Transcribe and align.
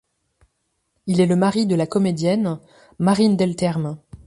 Il 1.05 1.21
est 1.21 1.27
le 1.27 1.35
mari 1.35 1.67
de 1.67 1.75
la 1.75 1.85
comédienne 1.85 2.59
Marine 2.97 3.37
Delterme. 3.37 3.99